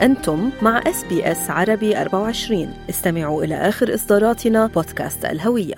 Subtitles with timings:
[0.00, 5.74] أنتم مع إس بي إس عربي 24 استمعوا إلى آخر إصداراتنا بودكاست الهوية.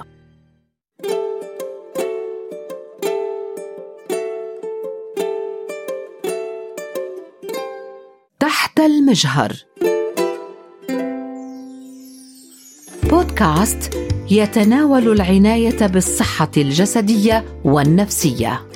[8.40, 9.52] تحت المجهر.
[13.10, 13.94] بودكاست
[14.30, 18.69] يتناول العناية بالصحة الجسدية والنفسية.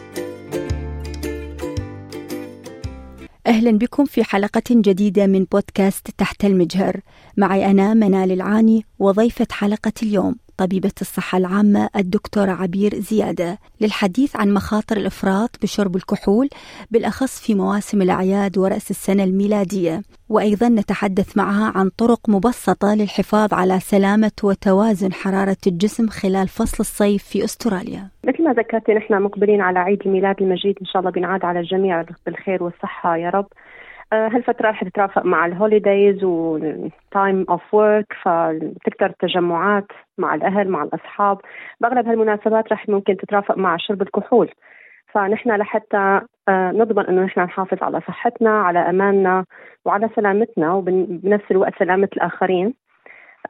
[3.55, 7.01] أهلا بكم في حلقة جديدة من بودكاست تحت المجهر.
[7.37, 10.37] معي أنا منال العاني وضيفة حلقة اليوم.
[10.57, 16.49] طبيبة الصحة العامة الدكتورة عبير زيادة للحديث عن مخاطر الإفراط بشرب الكحول
[16.91, 20.03] بالأخص في مواسم الأعياد ورأس السنة الميلادية.
[20.29, 27.25] وأيضا نتحدث معها عن طرق مبسطة للحفاظ على سلامة وتوازن حرارة الجسم خلال فصل الصيف
[27.25, 28.09] في أستراليا.
[28.25, 30.79] مثل ما ذكرتي نحن مقبلين على عيد الميلاد المجيد.
[30.81, 33.47] إن شاء الله بينعاد على الجميع بالخير والصحة يا رب.
[34.15, 39.87] هالفترة رح تترافق مع ال holidays و time off work فتكتر التجمعات
[40.19, 41.39] مع الأهل مع الأصحاب.
[41.81, 44.51] بأغلب هالمناسبات رح ممكن تترافق مع شرب الكحول
[45.13, 49.45] فنحن لحتى آه، نضمن إنه نحن نحافظ على صحتنا على أماننا
[49.85, 52.75] وعلى سلامتنا وبنفس الوقت سلامة الآخرين.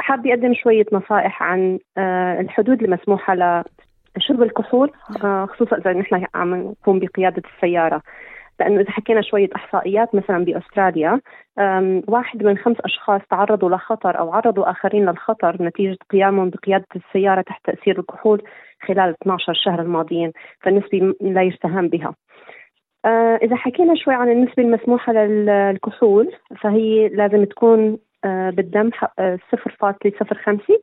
[0.00, 3.34] حابة أقدم شوية نصائح عن آه، الحدود المسموحة
[4.16, 4.90] لشرب الكحول
[5.48, 8.02] خصوصا إذا نحن عم نقوم بقيادة السيارة.
[8.60, 11.20] لأنه إذا حكينا شوية إحصائيات مثلا بأستراليا
[12.08, 17.64] واحد من خمس أشخاص تعرضوا لخطر أو عرضوا آخرين للخطر نتيجة قيامهم بقيادة السيارة تحت
[17.64, 18.42] تأثير الكحول
[18.86, 22.14] خلال 12 شهر الماضيين فالنسبة لا يستهان بها.
[23.04, 30.80] آه، إذا حكينا شوي عن النسبة المسموحة للكحول فهي لازم تكون آه، بالدم 0.05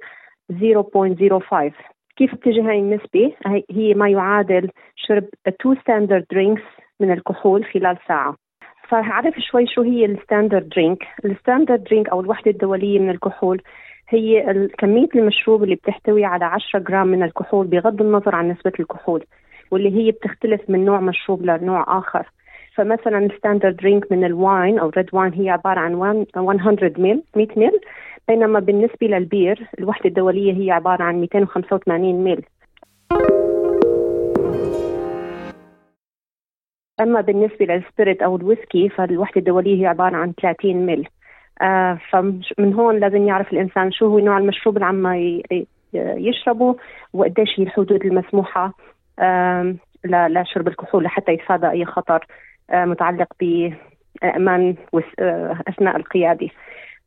[0.51, 1.73] 0.05
[2.15, 3.33] كيف بتجي هاي النسبة؟
[3.71, 6.63] هي ما يعادل شرب 2 standard drinks
[7.01, 8.35] من الكحول خلال ساعة.
[8.89, 13.61] فعرف شوي شو هي ال standard drink ال standard drink أو الوحدة الدولية من الكحول
[14.09, 19.23] هي كمية المشروب اللي بتحتوي على 10 جرام من الكحول بغض النظر عن نسبة الكحول
[19.71, 22.25] واللي هي بتختلف من نوع مشروب لنوع آخر.
[22.75, 26.25] فمثلا ال standard drink من ال wine أو red wine هي عبارة عن 100
[26.97, 27.79] مل 100 مل
[28.27, 32.45] بينما بالنسبة لل beer الوحدة الدولية هي عبارة عن 285 مل
[37.01, 41.05] أما بالنسبة لل spirit أو الويسكي فالوحدة الدولية هي عبارة عن 30 مل
[41.61, 45.07] آه فمن هون لازم يعرف الإنسان شو هو نوع المشروب اللي عم
[45.93, 46.75] يشربه
[47.13, 48.73] وقديش هي الحدود المسموحة
[49.19, 49.75] آه
[50.05, 52.25] لشرب الكحول لحتى يتفادى أي خطر
[52.69, 54.75] آه متعلق بأمان
[55.19, 56.49] آه أثناء القيادة.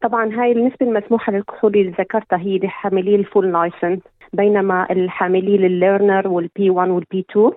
[0.01, 4.01] طبعا هاي النسبة المسموحة للكحول اللي ذكرتها هي لحاملي ال full licence
[4.33, 7.51] بينما الحاملين ال learner وال P1 وال P2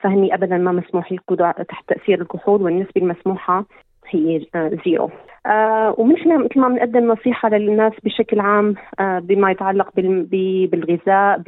[0.00, 3.64] فهني ابدا ما مسموح يقودوا تحت تأثير الكحول والنسبة المسموحة
[4.08, 4.46] هي
[4.84, 5.10] زيرو
[5.46, 11.42] آه ومن مثل ما بنقدم نصيحة للناس بشكل عام آه بما يتعلق بالغذاء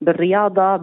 [0.00, 0.76] بالرياضة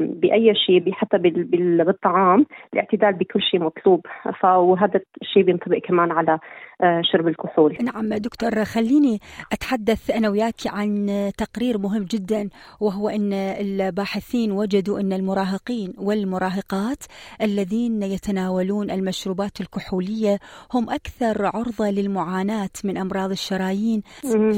[0.00, 4.06] بأي شيء حتى بالطعام الاعتدال بكل شيء مطلوب.
[4.40, 6.38] فوهذا الشيء بينطبق كمان على
[6.80, 7.76] آه شرب الكحول.
[7.82, 9.18] نعم دكتور خليني
[9.52, 11.06] أتحدث أنا وياك عن
[11.38, 12.48] تقرير مهم جدا
[12.80, 17.04] وهو إن الباحثين وجدوا إن المراهقين والمراهقات
[17.42, 20.38] الذين يتناولون المشروبات الكحولية
[20.74, 24.02] هم أكثر عرضة للمعاناة من أمراض الشرايين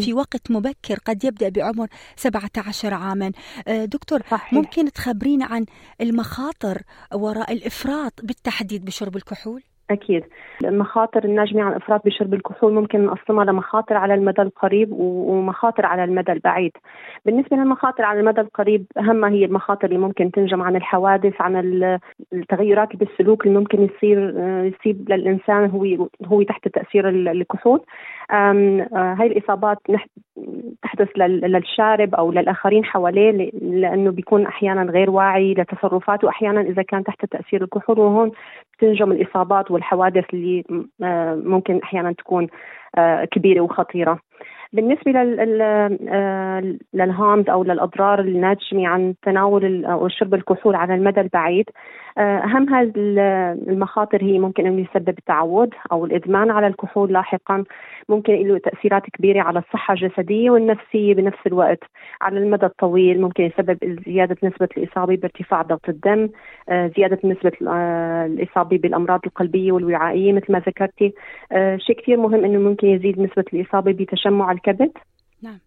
[0.03, 3.33] في وقت مبكر قد يبدأ بعمر 17 عاما
[3.69, 4.53] آه، دكتور صحيح.
[4.53, 5.67] ممكن تخبرينا عن
[6.01, 6.83] المخاطر
[7.15, 10.25] وراء الإفراط بالتحديد بشرب الكحول؟ أكيد.
[10.65, 16.33] المخاطر الناجمة عن الإفراط بشرب الكحول ممكن نقسمها لمخاطر على المدى القريب ومخاطر على المدى
[16.33, 16.73] البعيد.
[17.27, 21.57] بالنسبة للمخاطر على المدى القريب أهمها هي المخاطر اللي ممكن تنجم عن الحوادث عن
[22.33, 24.19] التغيرات بالسلوك اللي ممكن يصير
[24.65, 27.81] يصيب للإنسان هو هو تحت تأثير الكحول.
[28.31, 29.79] هاي الإصابات
[30.83, 37.25] تحدث للشارب أو للآخرين حواليه لأنه بيكون أحيانا غير واعي لتصرفاته أحيانا إذا كان تحت
[37.25, 38.31] تأثير الكحول وهون
[38.79, 40.65] تنجم الإصابات والحوادث اللي
[41.03, 42.49] آه، ممكن أحيانا تكون
[42.99, 44.19] آه، كبيرة وخطيرة.
[44.73, 45.13] بالنسبة
[46.95, 51.71] للهامز أو للأضرار الناتجة عن تناول أو شرب الكحول على المدى البعيد
[52.19, 52.93] آه، أهم هذه
[53.69, 57.65] المخاطر هي ممكن أنه يسبب التعود أو الإدمان على الكحول لاحقا
[58.09, 61.83] ممكن له تأثيرات كبيرة على الصحة الجسدية والنفسية بنفس الوقت
[62.21, 66.29] على المدى الطويل ممكن يسبب زيادة نسبة الإصابة بارتفاع ضغط الدم
[66.69, 71.15] آه، زيادة نسبة آه، الإصابة بالأمراض القلبية والوعائية مثل ما ذكرتي
[71.77, 74.93] شيء كثير مهم أنه ممكن يزيد نسبة الإصابة بتشمع الكبد.
[75.43, 75.59] نعم.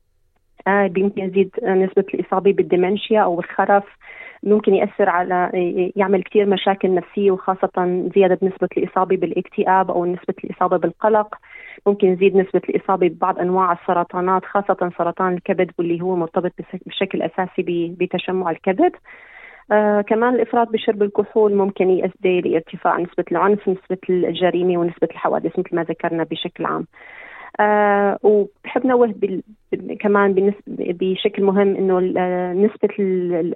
[0.68, 3.84] آه يمكن يزيد نسبة الإصابة بالدمنشيا أو الخرف.
[4.44, 5.52] ممكن يأثر على
[5.96, 11.36] يعمل كثير مشاكل نفسية وخاصة زيادة نسبة الإصابة بالاكتئاب أو نسبة الإصابة بالقلق.
[11.88, 16.52] ممكن يزيد نسبة الإصابة ببعض أنواع السرطانات خاصة سرطان الكبد واللي هو مرتبط
[16.86, 18.92] بشكل أساسي بتشمع الكبد.
[19.72, 25.76] آه كمان الإفراط بشرب الكحول ممكن يؤدي لارتفاع نسبة العنف نسبة الجريمة ونسبة الحوادث مثل
[25.76, 26.82] ما ذكرنا بشكل عام.
[26.82, 26.86] آه
[28.24, 29.14] وبحب نوه
[30.00, 32.00] كمان بشكل مهم إنه
[32.54, 32.90] نسبة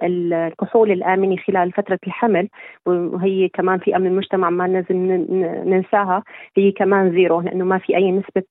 [0.02, 2.48] الكحول الآمنة خلال فترة الحمل
[2.86, 4.96] وهي كمان في أمن المجتمع ما لازم
[5.70, 6.22] ننساها
[6.56, 8.42] هي كمان zero لأنه ما في أي نسبة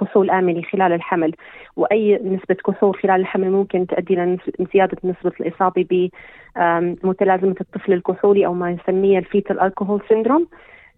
[0.00, 1.34] كحول آمنة خلال الحمل.
[1.76, 6.10] وأي نسبة كحول خلال الحمل ممكن تؤدي لزياده نسبه الإصابة
[7.04, 10.46] بمتلازمه الطفل الكحولي أو ما يسميه ال fetal alcohol syndrome.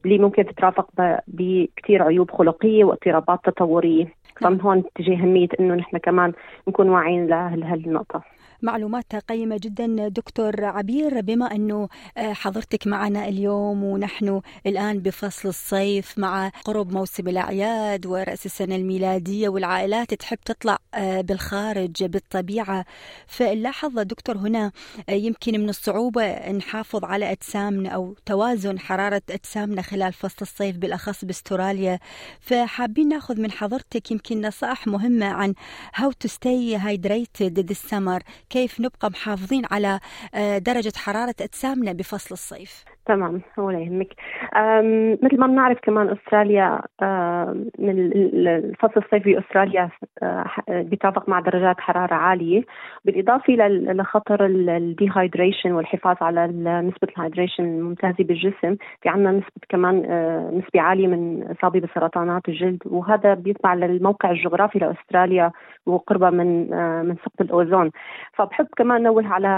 [0.05, 0.91] اللي ممكن تترافق
[1.29, 4.07] بكثير عيوب خلقية واضطرابات تطورية.
[4.41, 6.33] فمن هون تجي أهمية إنه نحن كمان
[6.69, 8.23] نكون واعيين لهالنقطة.
[8.63, 11.21] معلومات قيمة جدا دكتور عبير.
[11.21, 18.47] بما أنه آه، حضرتك معنا اليوم ونحن الآن بفصل الصيف مع قرب موسم الأعياد ورأس
[18.47, 22.85] السنة الميلادية والعائلات تحب تطلع آه، بالخارج بالطبيعة.
[23.27, 24.73] فنلاحظ دكتور هنا
[25.09, 31.25] آه، يمكن من الصعوبة نحافظ على أجسامنا أو توازن حرارة أجسامنا خلال فصل الصيف بالأخص
[31.25, 31.99] باستراليا.
[32.41, 35.55] فحابين ناخذ من حضرتك يمكن نصائح مهمة عن
[35.97, 38.21] how to stay hydrated this summer.
[38.51, 40.01] كيف نبقى محافظين على
[40.35, 42.85] آه، درجة حرارة أجسامنا بفصل الصيف.
[43.11, 44.15] تمام ولا يهمك.
[45.23, 46.81] مثل ما بنعرف كمان أستراليا
[47.81, 49.89] الفصل الصيفي أستراليا
[50.23, 52.63] آه، بيتوافق مع درجات حرارة عالية.
[53.05, 56.47] بالإضافة لخطر ال dehydration والحفاظ على
[56.89, 62.49] نسبة ال hydration الممتازة بالجسم في عندنا نسبة كمان آه، نسبة عالية من إصابة بسرطانات
[62.49, 62.83] الجلد.
[62.87, 65.51] وهذا بيتبع للموقع الجغرافي لأستراليا
[65.87, 67.91] وقربها من آه، من سقف الأوزون.
[68.33, 69.49] فبحب كمان نوه على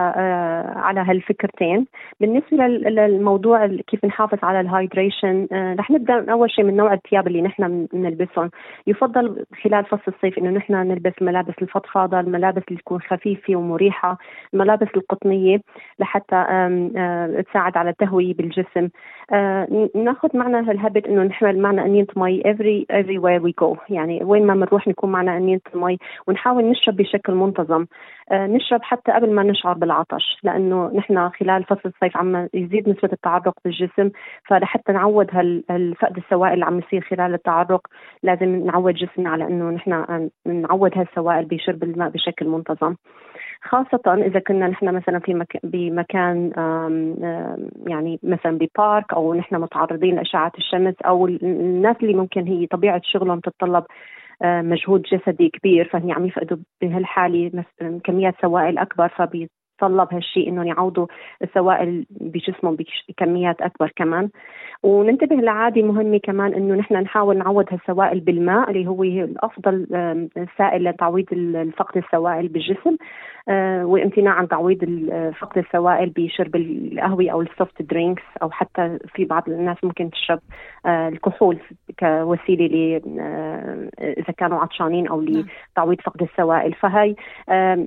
[0.76, 1.87] على هالفكرتين.
[2.20, 5.49] بالنسبة للموضوع موضوع كيف نحافظ على ال hydration.
[5.53, 8.50] آه رح نبدأ أول شيء من نوع الثياب اللي نحن بنلبسهم
[8.87, 14.19] يفضل خلال فصل الصيف إنه نحن نلبس الملابس الفضفاضة الملابس اللي تكون خفيفة ومريحة
[14.55, 15.61] الملابس القطنية
[15.99, 18.89] لحتى آه تساعد على التهويه بالجسم.
[19.33, 23.79] آه ناخذ معنا هالهبت إنه نحمل معنا انيه مي every everywhere we go.
[23.88, 27.87] يعني وين ما بنروح نكون معنا انيه مي ونحاول نشرب بشكل منتظم.
[28.33, 33.55] نشرب حتى قبل ما نشعر بالعطش لأنه نحن خلال فصل الصيف عم يزيد نسبة التعرق
[33.65, 34.11] بالجسم
[34.45, 37.87] فلحتى نعود هالفقد السوائل اللي عم يصير خلال التعرق
[38.23, 42.95] لازم نعود جسمنا على إنه نحن نعود هالسوائل بشرب الماء بشكل منتظم.
[43.63, 45.59] خاصة إذا كنا نحن مثلا في مك...
[45.63, 52.47] بمكان آم آم يعني مثلا ببارك أو نحن متعرضين لأشعة الشمس أو الناس اللي ممكن
[52.47, 53.85] هي طبيعة شغلهم تتطلب
[54.44, 57.65] مجهود جسدي كبير فهي عم يفقدوا بهالحالة
[58.05, 59.49] كميات سوائل أكبر فبي
[59.82, 61.06] تطلب هالشيء إنهم يعوضوا
[61.43, 62.76] السوائل بجسمهم
[63.08, 64.29] بكميات أكبر كمان
[64.82, 69.87] وننتبه لعادي مهمة كمان إنه نحن نحاول نعوض هالسوائل بالماء اللي هو الأفضل
[70.58, 71.26] سائل لتعويض
[71.76, 72.96] فقد السوائل بالجسم
[73.49, 74.79] آه، وامتناع عن تعويض
[75.40, 80.40] فقد السوائل بشرب القهوة أو ال soft drinks أو حتى في بعض الناس ممكن تشرب
[80.87, 81.58] آه، الكحول
[81.99, 85.20] كوسيلة ل آه، إذا كانوا عطشانين أو.
[85.20, 87.14] لتعويض فقد السوائل فهي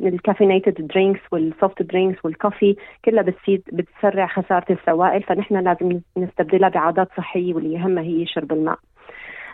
[0.08, 2.76] ال caffeinated drinks وال soft drinks وال coffee
[3.06, 8.80] كلها بتزيد بتسرع خسارة السوائل فنحن لازم نستبدلها بعادات صحية واللي يهمها هي شرب الماء.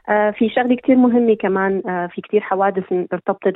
[0.09, 3.55] آه في شغلة كثير مهمة كمان آه في كثير حوادث ارتبطت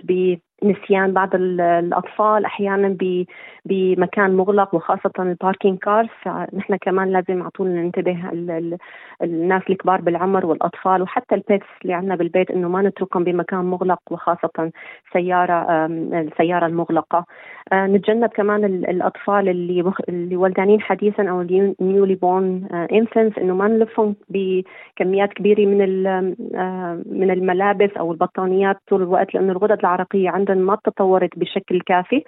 [0.61, 2.97] بنسيان بعض الأطفال أحيانا
[3.65, 8.17] بمكان مغلق وخاصة ال parking cars فنحن كمان لازم على طول ننتبه
[9.23, 13.99] الناس الكبار بالعمر والأطفال وحتى ال pets اللي عندنا بالبيت إنه ما نتركهم بمكان مغلق
[14.11, 14.71] وخاصة
[15.13, 17.25] سيارة السيارة المغلقة
[17.73, 19.93] آه نتجنب كمان الأطفال اللي.
[20.09, 21.41] اللي ولدانين حديثا أو
[21.81, 25.81] newly born infants إنه ما نلفهم بكميات كبيرة من
[27.05, 32.23] من الملابس أو البطانيات طول الوقت لأنه الغدد العرقية عندهم ما تطورت بشكل كافي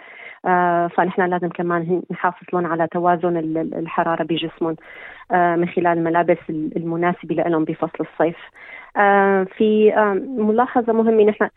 [0.46, 4.76] آه فنحن لازم كمان نحافظ لهم على توازن الحرارة بجسمهم
[5.32, 8.38] آه من خلال الملابس المناسبة لهم بفصل الصيف.
[8.98, 11.50] آه في آه ملاحظة مهمة نحن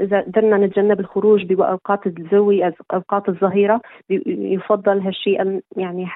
[0.00, 3.80] إذا قدرنا نتجنب الخروج بأوقات الزوي أوقات الظهيرة
[4.26, 6.08] يفضل هالشيء يعني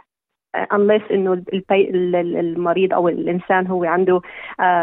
[0.57, 1.43] unless إنه
[1.73, 4.21] المريض أو الإنسان هو عنده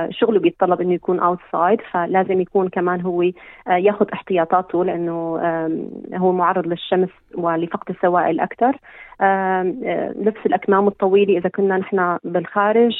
[0.09, 3.23] شغله بيتطلب إنه يكون اوتسايد فلازم يكون كمان هو
[3.67, 5.37] ياخذ احتياطاته لأنه
[6.15, 8.77] هو معرض للشمس ولفقد السوائل أكثر
[10.25, 12.93] لبس الأكمام الطويلة إذا كنا نحن بالخارج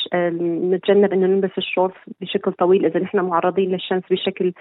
[0.74, 4.54] نتجنب إنه نلبس الشورت بشكل طويل إذا نحن معرضين للشمس بشكل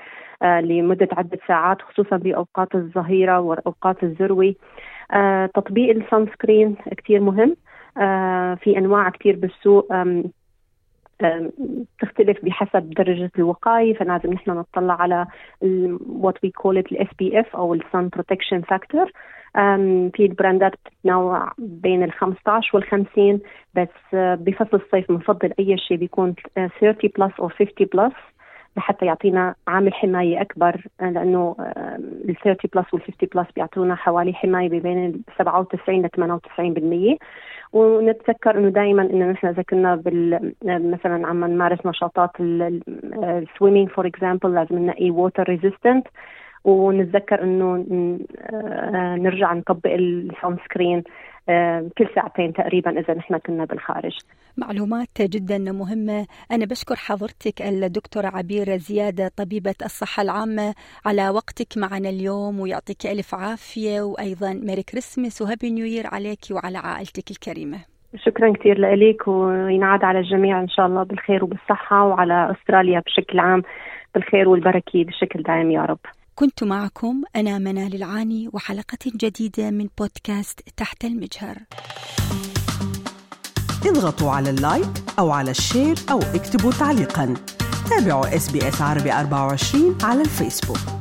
[0.43, 4.55] لمدة عدة ساعات خصوصا بأوقات الظهيرة واوقات الذروة.
[5.55, 7.50] تطبيق ال sunscreen كثير مهم.
[7.50, 7.67] آه،
[8.61, 9.88] في أنواع كثير بالسوق
[12.00, 13.95] تختلف بحسب درجة الوقاية.
[13.95, 15.26] فلازم نحن نطلع على
[16.23, 19.11] what we call it ال SPF أو ال Sun Protection Factor.
[20.12, 23.40] في ال brandات بتتنوع بين ال 15 وال 50
[23.75, 28.12] بس بفصل الصيف بنفضل أي شيء بيكون 30 plus أو 50 plus
[28.76, 31.57] لحتى يعطينا عامل حماية أكبر لأنه
[32.28, 36.09] ال 30 plus وال 50 plus بيعطونا حوالي حماية بين 97 ل
[37.14, 37.19] 98%
[37.72, 44.07] ونتذكر إنه دائما إنه نحن إذا كنا بال مثلا عم نمارس نشاطات ال swimming for
[44.07, 46.07] example لازم نلاقي water resistant
[46.64, 47.84] ونتذكر إنه
[48.40, 51.02] آه، نرجع نطبق ال sunscreen آه،
[51.99, 54.19] كل ساعتين تقريبا إذا نحن كنا بالخارج.
[54.57, 56.26] معلومات جدا مهمة.
[56.52, 60.75] أنا بشكر حضرتك الدكتورة عبير زيادة طبيبة الصحة العامة
[61.07, 66.78] على وقتك معنا اليوم ويعطيك ألف عافية وأيضا ميري كريسمس وهابي نيو يير عليك وعلى
[66.78, 67.78] عائلتك الكريمة.
[68.17, 73.62] شكرا كثير لك وينعاد على الجميع إن شاء الله بالخير وبالصحة وعلى أستراليا بشكل عام
[74.14, 75.99] بالخير والبركة بشكل دائم يا رب.
[76.38, 81.59] كنت معكم أنا منال العاني وحلقة جديدة من بودكاست تحت المجهر.
[83.87, 87.35] اضغطوا على ال like أو على ال share أو اكتبوا تعليقا.
[87.90, 90.98] تابعوا إس بي إس عربي 24 على الفيسبوك.